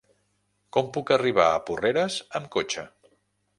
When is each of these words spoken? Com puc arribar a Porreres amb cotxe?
Com 0.77 0.89
puc 0.95 1.13
arribar 1.17 1.45
a 1.57 1.61
Porreres 1.69 2.17
amb 2.41 2.51
cotxe? 2.59 2.89